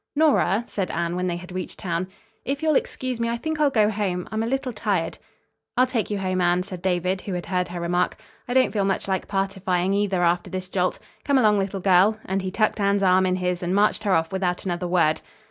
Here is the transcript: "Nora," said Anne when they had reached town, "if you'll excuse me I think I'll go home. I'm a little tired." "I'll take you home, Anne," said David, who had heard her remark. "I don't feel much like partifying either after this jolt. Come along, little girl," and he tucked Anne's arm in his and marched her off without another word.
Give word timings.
"Nora," 0.15 0.63
said 0.65 0.89
Anne 0.89 1.15
when 1.15 1.27
they 1.27 1.35
had 1.37 1.51
reached 1.51 1.77
town, 1.77 2.07
"if 2.43 2.63
you'll 2.63 2.73
excuse 2.73 3.19
me 3.19 3.29
I 3.29 3.37
think 3.37 3.59
I'll 3.61 3.69
go 3.69 3.87
home. 3.87 4.27
I'm 4.31 4.41
a 4.41 4.47
little 4.47 4.71
tired." 4.71 5.19
"I'll 5.77 5.85
take 5.85 6.09
you 6.09 6.17
home, 6.17 6.41
Anne," 6.41 6.63
said 6.63 6.81
David, 6.81 7.21
who 7.21 7.33
had 7.33 7.45
heard 7.45 7.67
her 7.67 7.79
remark. 7.79 8.19
"I 8.47 8.55
don't 8.55 8.71
feel 8.71 8.83
much 8.83 9.07
like 9.07 9.27
partifying 9.27 9.93
either 9.93 10.23
after 10.23 10.49
this 10.49 10.69
jolt. 10.69 10.97
Come 11.23 11.37
along, 11.37 11.59
little 11.59 11.81
girl," 11.81 12.17
and 12.25 12.41
he 12.41 12.49
tucked 12.49 12.79
Anne's 12.79 13.03
arm 13.03 13.27
in 13.27 13.35
his 13.35 13.61
and 13.61 13.75
marched 13.75 14.03
her 14.03 14.13
off 14.15 14.31
without 14.31 14.65
another 14.65 14.87
word. 14.87 15.21